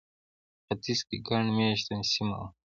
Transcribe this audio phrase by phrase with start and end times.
[0.65, 2.47] په ختیځ کې ګڼ مېشته سیمه وه.